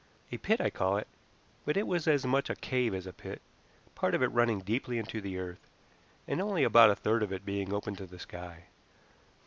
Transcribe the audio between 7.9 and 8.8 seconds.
to the sky.